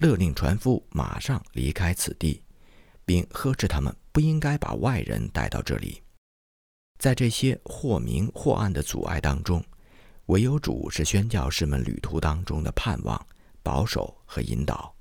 [0.00, 2.42] 勒令船夫马上离开此地，
[3.04, 6.02] 并呵斥他们不应该把外人带到这里。
[6.98, 9.64] 在这些或明或暗的阻碍当中。
[10.26, 13.26] 唯有主是宣教士们旅途当中的盼望、
[13.62, 14.92] 保守和引导；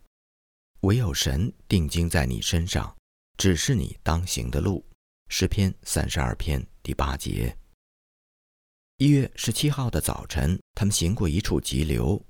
[0.82, 2.96] 唯有神定睛在你身上，
[3.38, 4.86] 指示你当行的路。
[5.28, 7.56] 诗篇三十二篇第八节。
[8.98, 12.24] 一月十七号的早晨，他们行过一处急流。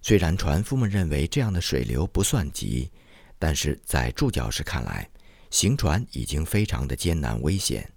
[0.00, 2.90] 虽然船夫们认为这样的水流不算急，
[3.38, 5.10] 但是在助教士看来，
[5.50, 7.90] 行船已经非常的艰难危险，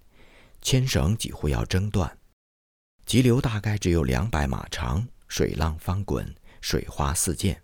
[0.62, 2.17] 牵绳几乎要挣断。
[3.06, 7.62] 急流大概只有两百码长，水浪翻滚，水花四溅，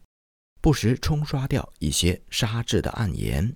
[0.61, 3.55] 不时冲刷掉一些沙质的暗岩，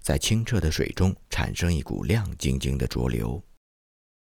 [0.00, 3.42] 在清澈的水中产生一股亮晶晶的浊流。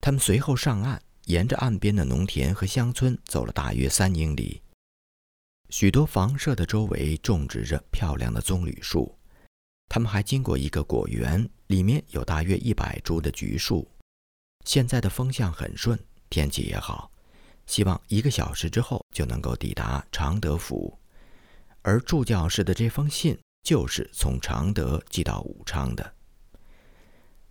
[0.01, 4.63] 他们随后上岸，沿着岸边的农田和乡村走了大约三英里。
[5.69, 9.17] 许多房舍的周围种植着漂亮的棕榈树。
[9.89, 13.89] 他们还经过一个果园，里面有大约一百株的橘树。
[14.65, 17.11] 现在的风向很顺，天气也好，
[17.67, 20.97] 希望一个小时之后就能够抵达常德府。
[21.83, 26.15] 而祝教士的这封信就是从常德寄到武昌的。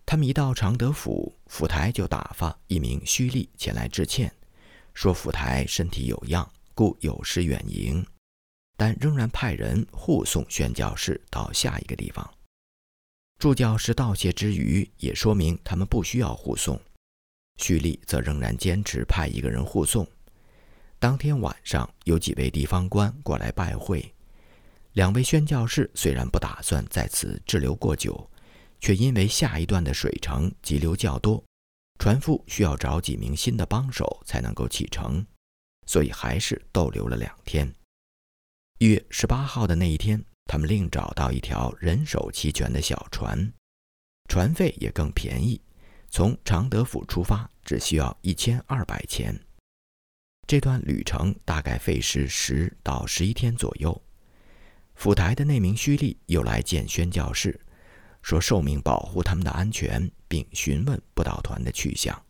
[0.04, 4.34] 他们一到常德府，府台就打发一名胥吏前来致歉，
[4.92, 8.04] 说府台身体有恙，故有失远迎，
[8.76, 12.28] 但仍然派人护送宣教士到下一个地方。
[13.38, 16.78] 助教士道谢之余，也说明他们不需要护送。
[17.58, 20.06] 胥吏则仍然坚持派一个人护送。
[20.98, 24.12] 当天晚上，有几位地方官过来拜会。
[24.94, 28.28] 两位宣教士虽然不打算在此滞留过久，
[28.80, 31.44] 却因为下一段的水程急流较多，
[32.00, 35.24] 船夫需要找几名新的帮手才能够启程，
[35.86, 37.72] 所以还是逗留了两天。
[38.78, 43.52] 一月十八号的那一天，他们另找到一条人手齐全的小船，
[44.28, 45.60] 船费也更便宜，
[46.10, 49.38] 从常德府出发只需要一千二百钱。
[50.48, 54.02] 这段旅程大概费时十到十一天左右。
[55.00, 57.58] 府台的那名胥吏又来见宣教士，
[58.20, 62.22] 说受命保护他们的安全，并询问布道团的去向。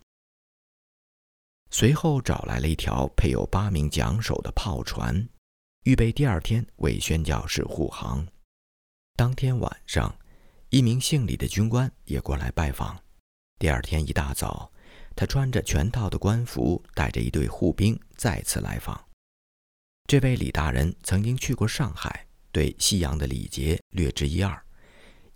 [1.73, 5.29] 随后找来了一条配有八名桨手的炮船，
[5.83, 8.25] 预备第二天为宣教士护航。
[9.17, 10.17] 当天晚上，
[10.69, 12.97] 一名姓李的军官也过来拜访。
[13.59, 14.71] 第二天一大早，
[15.17, 19.09] 他穿着全套的官服，带着一队护兵再次来访。
[20.07, 22.29] 这位李大人曾经去过上海。
[22.53, 24.61] 对西洋的礼节略知一二，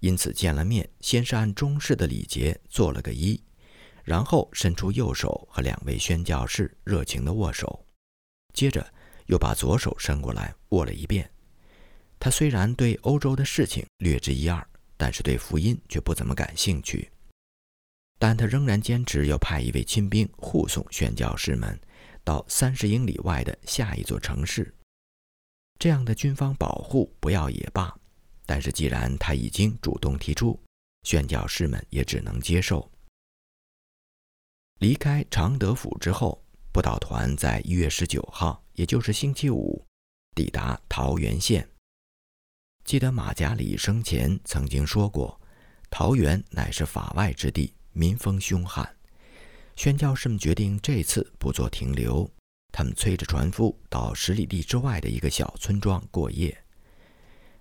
[0.00, 3.40] 因此见了面，先是按中式的礼节做了个揖，
[4.02, 7.86] 然后伸出右手和两位宣教士热情地握手，
[8.52, 8.86] 接着
[9.26, 11.30] 又把左手伸过来握了一遍。
[12.18, 17.10] 他虽然对欧洲的事情略知一二，但是对福音却不怎么感兴趣。
[18.18, 21.78] 但他仍然坚持要派一位亲兵护送宣教士们
[22.22, 24.72] 到三十英里外的下一座城市。
[25.84, 27.94] 这样的军方保护不要也罢，
[28.46, 30.58] 但是既然他已经主动提出，
[31.02, 32.90] 宣教士们也只能接受。
[34.78, 36.42] 离开常德府之后，
[36.72, 39.84] 布道团在一月十九号，也就是星期五，
[40.34, 41.68] 抵达桃源县。
[42.84, 45.38] 记得马加里生前曾经说过，
[45.90, 48.90] 桃源乃是法外之地，民风凶悍。
[49.76, 52.26] 宣教士们决定这次不做停留。
[52.76, 56.64] 他们催着船夫到十里地之外的一个小村庄过夜。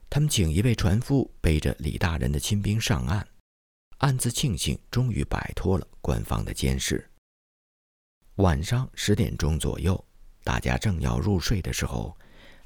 [0.10, 3.28] 他们请一位船夫背着李大人的亲兵上岸，
[3.99, 7.08] 暗自庆幸终于摆脱了官方的监视。
[8.38, 10.04] 晚上十点钟左右，
[10.43, 12.17] 大家正要入睡的时候，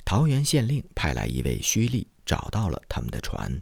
[0.05, 3.61] 桃园县令派来一位胥吏，找到了他们的船。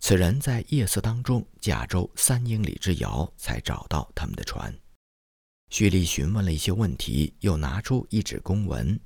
[0.00, 4.74] 此人在夜色当中驾舟三英里之遥，才找到他们的船。
[5.74, 8.96] 胥吏询问了一些问题，又拿出一纸公文，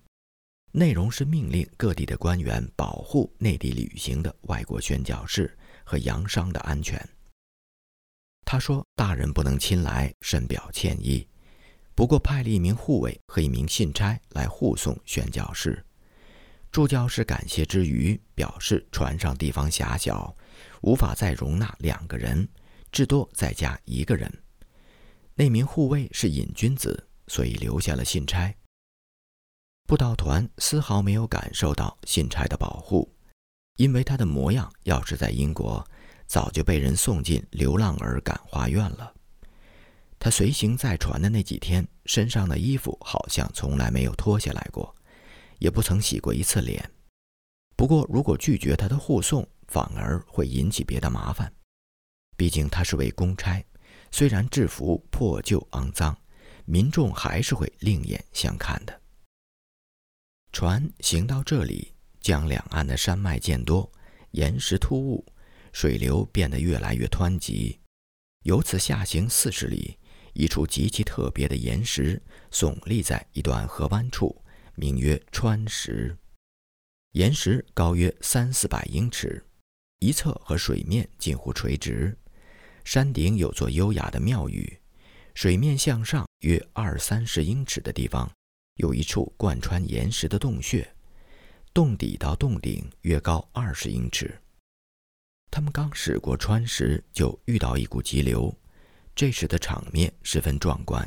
[0.70, 7.02] 内容是命令各地的官员保护内地旅行的外国宣教士和洋商的安全。
[8.44, 11.26] 他说：“大人不能亲来，深表歉意。
[11.94, 15.82] 不过派了一名护卫和一名信差来护送宣教士。”
[16.70, 20.36] 助教士感谢之余，表示船上地方狭小，
[20.82, 22.46] 无法再容纳两个人，
[22.92, 24.30] 至多再加一个人。
[25.40, 28.52] 那名护卫是瘾君子，所以留下了信差。
[29.86, 33.08] 布道团丝毫没有感受到信差的保护，
[33.76, 35.86] 因为他的模样要是在英国，
[36.26, 39.14] 早就被人送进流浪儿感化院了。
[40.18, 44.92] 他随行在船的那几天，身上的衣服好像从来没有脱下来过，
[45.60, 46.90] 也不曾洗过一次脸。
[47.76, 51.52] 不过，如果拒绝他的护送，反而会引起别的麻烦，
[52.36, 53.64] 毕竟他是位公差。
[54.10, 56.16] 虽然制服破旧肮脏，
[56.64, 59.00] 民众还是会另眼相看的。
[60.52, 63.90] 船行到这里，江两岸的山脉渐多，
[64.30, 65.24] 岩石突兀，
[65.72, 67.78] 水流变得越来越湍急。
[68.44, 69.98] 由此下行四十里，
[70.32, 74.42] 一处极其特别的岩石耸立在一段河湾处，
[74.74, 76.16] 名曰川石。
[77.12, 79.44] 岩石高约三四百英尺，
[79.98, 82.16] 一侧和水面近乎垂直。
[82.90, 84.80] 山顶有座优雅的庙宇，
[85.34, 88.26] 水面向上约二三十英尺的地方，
[88.76, 90.90] 有一处贯穿岩石的洞穴，
[91.74, 94.40] 洞底到洞顶约高二十英尺。
[95.50, 98.56] 他们刚驶过川时，就遇到一股急流，
[99.14, 101.06] 这时的场面十分壮观。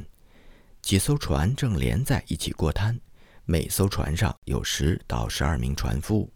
[0.83, 2.95] 几艘船正连在一起过滩，
[3.43, 6.31] 每艘船上有十到十二名船夫。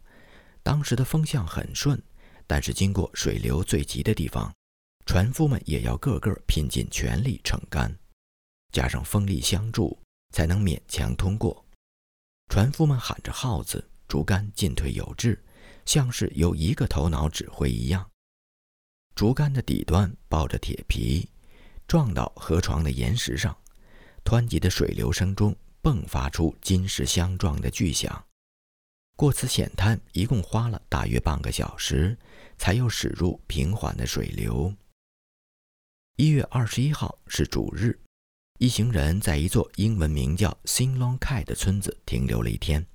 [0.63, 2.01] 当时的风向很顺，
[2.47, 4.51] 但是经过水流最急的地方，
[5.05, 7.95] 船夫们也要个个拼尽全力撑杆，
[8.71, 9.97] 加上风力相助，
[10.33, 11.63] 才能勉强通过。
[12.49, 15.41] 船夫们喊着号子，竹竿进退有致，
[15.85, 18.09] 像是由一个头脑指挥一样。
[19.13, 21.29] 竹竿的底端包着铁皮，
[21.87, 23.55] 撞到河床的岩石上。
[24.25, 28.25] 湍急的水流声中迸发出金石相撞的巨响。
[29.15, 32.17] 过此险滩一共花了大约半个小时，
[32.57, 34.73] 才又驶入平缓的水流。
[36.17, 37.99] 一月二十一号是主日，
[38.57, 42.87] 一行人在一座英文名叫 Singlongkai 的村子停留了一天。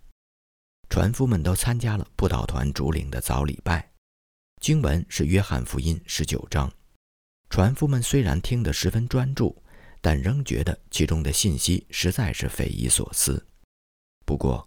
[0.88, 3.92] 船夫们都参加了布道团主领的早礼拜，
[4.62, 6.72] 经文是约翰福音十九章。
[7.50, 9.62] 船夫们虽然听得十分专注。
[10.02, 13.46] 但仍觉得其中的信息实在是匪夷所思。
[14.24, 14.66] 不过，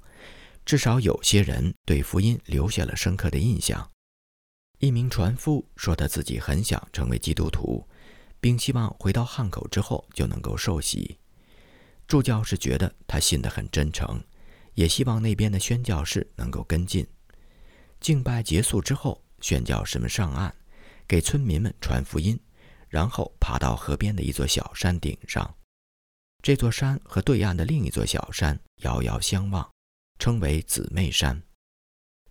[0.64, 3.90] 至少有些人对福音留下了深刻的印象。
[4.78, 7.84] 一名船夫说他自己很想成为基督徒，
[8.44, 11.18] 并希望回到汉口之后就能够受洗。
[12.10, 14.22] 助教是觉得他信得很真诚，
[14.74, 17.08] 也希望那边的宣教士能够跟进。
[18.02, 20.54] 敬拜结束之后，宣教士们上岸，
[21.08, 22.38] 给村民们传福音。
[22.90, 25.56] 然后爬到河边的一座小山顶上，
[26.44, 29.72] 这座山和对岸的另一座小山遥遥相望，
[30.20, 31.42] 称为姊妹山。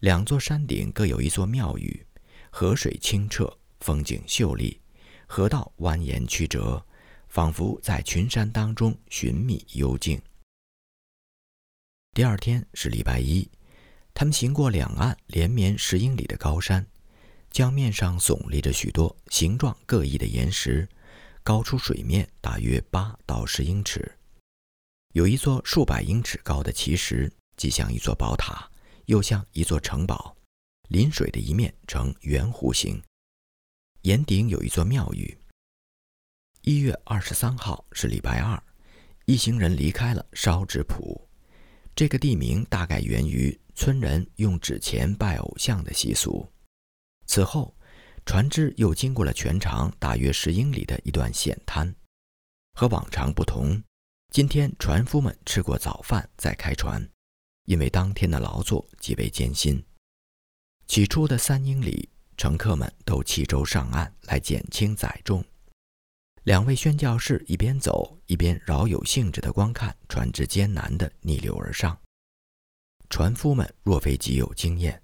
[0.01, 2.07] 两座山顶各有一座庙宇，
[2.51, 4.82] 河水清澈，风景秀丽，
[5.33, 6.85] 河道蜿蜒曲折，
[7.27, 10.21] 仿佛在群山当中寻觅幽静。
[12.13, 13.49] 第二天是礼拜一，
[14.13, 16.87] 他们行过两岸连绵十英里的高山。
[17.51, 20.87] 江面上耸立着许多形状各异的岩石，
[21.43, 24.15] 高出水面大约八到十英尺。
[25.15, 28.71] 有一座数百英尺高的奇石，既像一座宝塔，
[29.07, 30.37] 又像一座城堡。
[30.91, 33.03] 临水的一面呈圆弧形，
[34.03, 35.39] 岩顶有一座庙宇。
[36.63, 38.61] 一月二十三号是礼拜二，
[39.27, 41.29] 一行人离开了烧纸铺。
[41.95, 46.51] 这个地名大概源于村人用纸钱拜偶像的习俗。
[47.27, 47.77] 此后，
[48.27, 51.95] 船只又经过了全长大约十英里的一段险滩。
[52.75, 53.81] 和往常不同，
[54.31, 57.09] 今天船夫们吃过早饭再开船，
[57.67, 59.81] 因为当天的劳作极为艰辛。
[60.89, 65.45] 起初的三英里，乘客们都弃舟上岸来减轻载重。
[66.45, 71.97] 两位宣教士一边走一边饶有兴致地观看船只艰难地逆流而上。
[73.09, 75.01] 船夫们若非极有经验，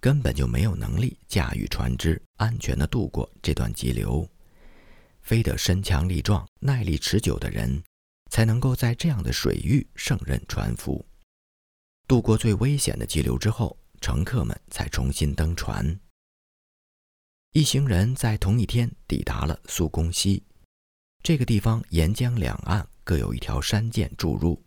[0.00, 4.28] 根本就没有能力驾驭船只安全地渡过这段急流，
[5.22, 7.82] 非得身强力壮、耐力持久的人，
[8.30, 11.06] 才能够在这样的水域胜任船夫。
[12.06, 15.98] 渡过最危险的急流之后，乘客们才重新登船。
[17.54, 20.42] 一行人在同一天抵达了苏公溪，
[21.22, 24.58] 这个地方沿江两岸各有一条山涧注入，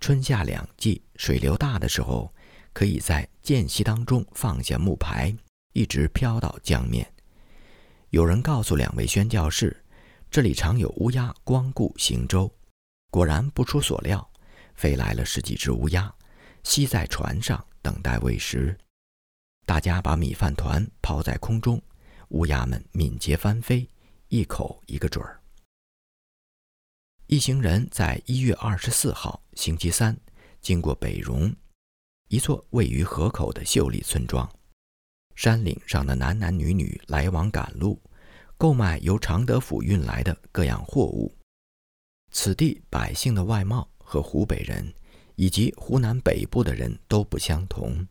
[0.00, 2.32] 春夏两季水流大的时候。
[2.72, 5.36] 可以在间隙当中放下木牌，
[5.72, 7.04] 一直飘到江面。
[8.10, 9.84] 有人告诉两位宣教士，
[10.30, 12.48] 这里常有乌鸦光顾行舟。
[13.10, 14.28] 果然不出所料，
[14.76, 16.12] 飞来了十几只乌鸦，
[16.62, 18.78] 栖在船上等待喂食。
[19.66, 21.82] 大家把米饭团抛在空中，
[22.30, 23.88] 乌鸦们敏捷翻飞，
[24.28, 25.40] 一口一个准儿。
[27.26, 30.16] 一行人在一月二十四号星期三
[30.60, 31.52] 经过北荣。
[32.28, 34.48] 一座位于河口的秀丽村庄，
[35.34, 38.00] 山岭上的男男女女来往赶路，
[38.56, 41.36] 购买由常德府运来的各样货物。
[42.30, 44.94] 此地百姓的外貌和湖北人
[45.34, 48.06] 以及湖南北部的人都不相同，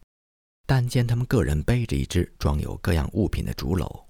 [0.66, 4.09] 但见他们个人背着一只装有各样物品的竹篓。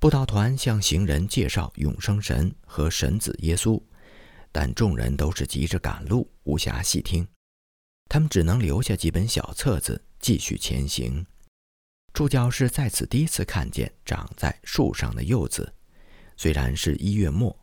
[0.00, 3.78] 布道团向行人介绍永生神和神子耶稣，
[4.50, 7.28] 但众人都是急着赶路，无暇细听。
[8.08, 11.26] 他们只能留下几本小册子，继续前行。
[12.14, 15.70] 助教是在此第一次看见长在树上的柚子，
[16.34, 17.54] 虽然是一月末，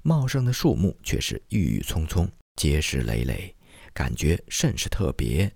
[0.00, 2.26] 茂盛的树木却是郁郁葱葱、
[2.56, 3.54] 结实累累，
[3.92, 5.54] 感觉甚是特别。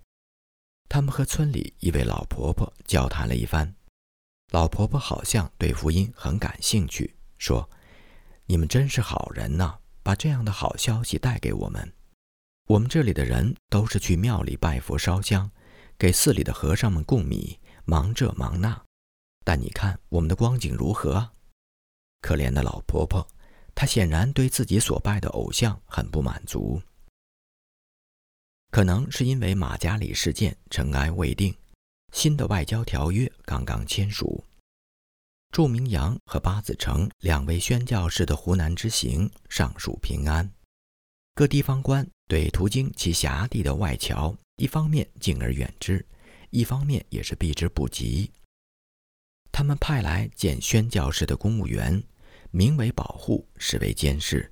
[0.87, 3.75] 他们和村里一位老婆婆交谈了一番，
[4.53, 7.69] 老婆婆好像对福音很感兴趣，说
[8.47, 11.93] ：“你们真是好人呐，把这样的好消息带给我们。”
[12.69, 15.51] 我们这里的人都是去庙里拜佛烧香，
[15.99, 18.83] 给寺里的和尚们供米，忙这忙那。
[19.45, 21.33] 但你看我们的光景如何啊？
[22.23, 23.25] 可怜的老婆婆，
[23.75, 26.83] 她显然对自己所拜的偶像很不满足。
[28.73, 31.55] 可能是因为马加里事件尘埃未定，
[32.17, 34.43] 新的外交条约刚刚签署。
[35.53, 40.51] 祝明阳和八子成两位宣教士的湖南之行尚属平安，
[41.35, 46.03] 各地方官对途经其辖地的外侨，一方面敬而远之，
[46.49, 48.31] 一方面也是避之不及。
[49.53, 52.03] 他们派来见宣教士的公务员，
[52.51, 54.51] 名为保护，实为监视，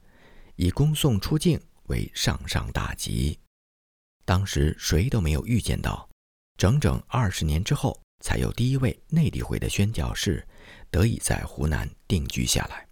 [0.57, 3.39] 以恭送出境为上上大吉。
[4.27, 6.07] 当时谁都没有预见到，
[6.57, 10.47] 整整二十年之后，才有第一位内地会的宣教士
[10.91, 12.87] 得以在湖南定居下来。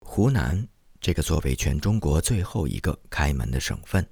[0.00, 0.66] 湖南
[1.00, 4.08] 这个作为全中国最后一个开门的省份，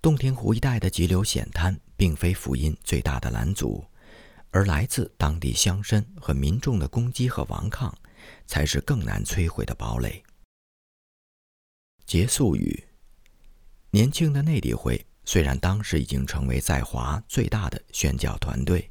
[0.00, 3.84] 洞庭湖一带的急流险滩，并非福音最大的拦阻，
[4.50, 7.96] 而来自当地乡绅和民众的攻击和顽抗，
[8.46, 10.22] 才是更难摧毁的堡垒。
[12.06, 12.82] 结束语。
[13.90, 18.90] 年轻的内地会虽然当时已经成为在华最大的宣教团队，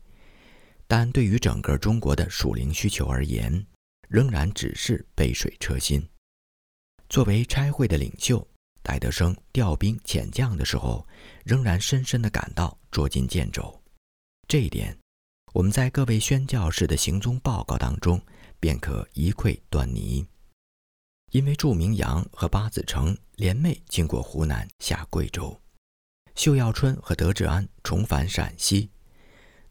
[0.86, 3.66] 但对于整个中国的属灵需求而言，
[4.10, 6.08] 仍然只是杯水车薪。
[7.10, 8.46] 作为差会的领袖，
[8.84, 11.08] 戴德生调兵遣将的时候，
[11.44, 13.82] 仍然深深地感到捉襟见肘。
[14.48, 14.96] 这一点，
[15.54, 18.22] 我们在各位宣教士的行踪报告当中
[18.60, 20.26] 便可一窥端倪。
[21.32, 25.60] 因为祝明阳和八子成联袂经过湖南下贵州，
[26.36, 28.92] 秀耀春和德志安重返陕西，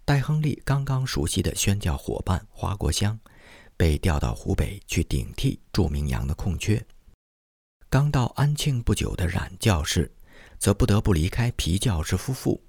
[0.02, 3.20] 戴亨利刚刚熟悉的宣教伙伴花国香
[3.76, 6.84] 被调到湖北去顶替祝明阳的空缺，
[7.90, 10.10] 刚到安庆不久的冉教士
[10.58, 12.60] 则不得不离开皮教士夫妇，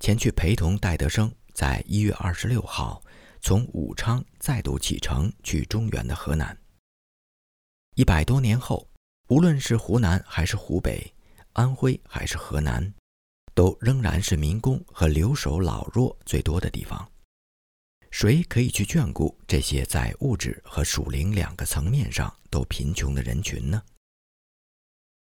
[0.00, 3.00] 前去陪同戴德生在一月二十六号
[3.40, 6.58] 从武昌再度启程去中原的河南。
[7.94, 8.90] 一百多年后，
[9.28, 11.14] 无论是湖南还是湖北、
[11.52, 12.92] 安徽还是河南，
[13.58, 17.10] 都仍然是民工和留守老弱最多的地方。
[18.08, 23.82] 谁可以去眷顾这些在物质和属灵两个层面上都贫穷的人群呢？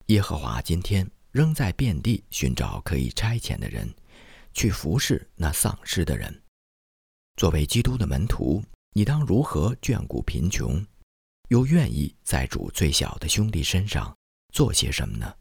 [0.07, 3.93] 耶和华今天仍在遍地寻找可以差遣的人，
[4.55, 6.41] 去服侍那丧失的人。
[7.36, 8.63] 作为基督的门徒，
[8.93, 10.84] 你当如何眷顾贫穷？
[11.49, 14.17] 又愿意在主最小的兄弟身上
[14.51, 15.32] 做些什么呢？